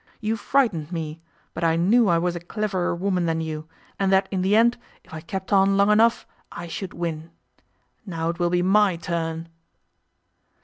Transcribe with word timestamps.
You 0.19 0.35
frightened 0.35 0.91
me, 0.91 1.21
but 1.53 1.63
I 1.63 1.75
knew 1.75 2.07
I 2.07 2.17
was 2.17 2.35
a 2.35 2.39
cleverer 2.39 2.95
woman 2.95 3.27
than 3.27 3.39
you, 3.39 3.67
and 3.99 4.11
that 4.11 4.27
in 4.31 4.41
the 4.41 4.55
end, 4.55 4.79
if 5.03 5.13
I 5.13 5.21
kept 5.21 5.53
on 5.53 5.77
long 5.77 5.91
enough, 5.91 6.25
I 6.51 6.65
should 6.65 6.95
win. 6.95 7.29
Now 8.03 8.29
it 8.29 8.39
will 8.39 8.49
be 8.49 8.63
my 8.63 8.95
turn. 8.95 9.47